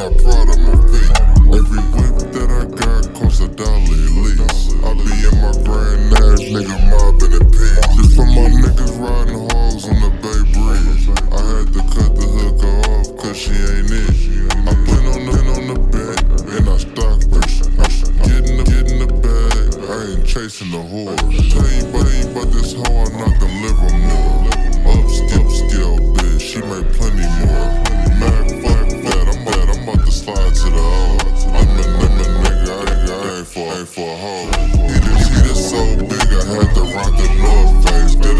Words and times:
not 0.00 0.16
proud 0.24 0.48
of 0.48 0.58
my 0.64 0.76
feet. 0.88 1.12
Every 1.60 1.84
whip 1.92 2.16
that 2.32 2.48
I 2.48 2.64
got 2.72 3.04
costs 3.12 3.40
a 3.40 3.48
dollar 3.48 4.00
at 4.00 4.12
least. 4.16 4.72
I 4.80 4.96
be 4.96 5.12
in 5.28 5.36
my 5.44 5.52
grand 5.60 6.16
ass, 6.16 6.40
nigga, 6.40 6.76
mobbing 6.88 7.36
in 7.36 7.44
peace. 7.52 7.84
Just 8.00 8.16
for 8.16 8.24
my 8.24 8.48
niggas 8.48 8.96
riding 8.96 9.44
hogs 9.52 9.84
on 9.84 10.00
the 10.00 10.10
Bay 10.24 10.40
Bridge. 10.56 11.04
I 11.28 11.40
had 11.52 11.68
to 11.76 11.82
cut 11.92 12.16
the 12.16 12.26
hooker 12.32 12.76
off, 12.88 13.08
cause 13.20 13.36
she 13.36 13.52
ain't 13.52 13.92
it. 13.92 14.16
I 14.64 14.72
put 14.88 15.04
on 15.04 15.20
the, 15.28 15.36
on 15.52 15.64
the 15.68 15.76
back, 15.92 16.20
and 16.48 16.64
I 16.64 16.76
stock 16.80 17.20
her. 17.36 17.44
Get 18.24 18.48
in 18.48 18.56
the, 18.56 18.64
get 18.64 18.84
in 18.88 18.98
the 19.04 19.10
bag, 19.20 19.68
I 19.84 20.16
ain't 20.16 20.24
chasing 20.26 20.70
the 20.70 20.80
horse. 20.80 21.20
Tell 21.52 21.68
you, 21.76 21.84
but 22.32 22.48
this 22.52 22.72
hoe, 22.72 23.04
I'm 23.04 23.20
not 23.20 23.36
the 23.36 23.48
liver 23.60 23.92
more. 24.00 24.79
for 33.86 34.02
a 34.02 34.16
hoe. 34.16 34.50
He 34.88 35.00
just, 35.00 35.32
he 35.32 35.54
so 35.54 35.96
big, 35.96 36.12
I 36.12 36.44
had 36.44 36.74
to 36.74 36.82
rock 36.94 37.16
the 37.16 37.28
North 37.40 37.88
Face. 37.88 38.39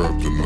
trapped 0.00 0.24
in 0.24 0.39